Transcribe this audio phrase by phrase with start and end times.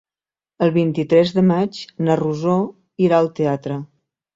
[0.67, 2.59] El vint-i-tres de maig na Rosó
[3.09, 3.83] irà al teatre.